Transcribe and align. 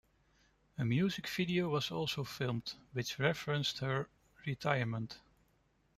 A 0.79 0.83
music 0.83 1.27
video 1.27 1.69
was 1.69 1.91
also 1.91 2.23
filmed 2.23 2.73
which 2.93 3.19
referenced 3.19 3.77
her 3.77 4.09
retirement. 4.47 5.19